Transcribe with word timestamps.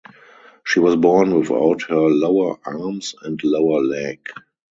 She 0.65 0.79
was 0.79 0.95
born 0.95 1.37
without 1.37 1.83
her 1.83 1.95
lower 1.95 2.57
arms 2.65 3.13
and 3.21 3.39
lower 3.43 3.83
leg. 3.83 4.29